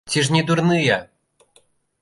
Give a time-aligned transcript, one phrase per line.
[0.13, 0.97] Ці ж не дурныя?